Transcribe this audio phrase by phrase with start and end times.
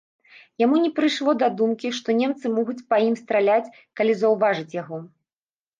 [0.61, 3.65] Яму не прыйшло да думкі, што немцы могуць па ім страляць,
[4.01, 4.97] калі заўважаць яго.